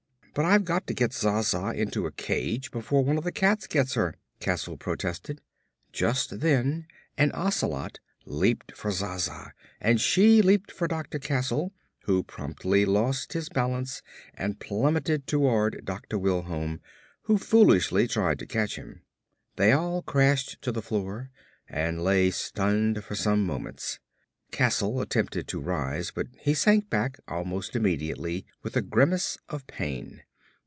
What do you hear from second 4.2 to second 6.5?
Castle protested. Just